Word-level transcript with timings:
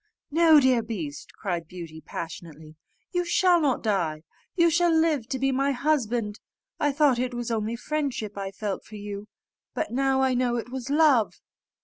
"No, 0.31 0.59
dear 0.59 0.81
beast," 0.81 1.31
cried 1.35 1.67
Beauty, 1.67 2.01
passionately, 2.03 2.75
"you 3.11 3.23
shall 3.23 3.61
not 3.61 3.83
die; 3.83 4.23
you 4.55 4.71
shall 4.71 4.89
live 4.91 5.27
to 5.27 5.37
be 5.37 5.51
my 5.51 5.73
husband. 5.73 6.39
I 6.79 6.91
thought 6.91 7.19
it 7.19 7.35
was 7.35 7.51
only 7.51 7.75
friendship 7.75 8.35
I 8.35 8.49
felt 8.49 8.83
for 8.83 8.95
you, 8.95 9.27
but 9.75 9.91
now 9.91 10.23
I 10.23 10.33
know 10.33 10.55
it 10.55 10.71
was 10.71 10.89
love." 10.89 11.35